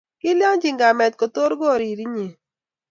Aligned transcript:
kilyachi 0.21 0.69
kamet 0.79 1.13
kotor 1.19 1.51
koriri 1.59 2.03
inye 2.07 2.27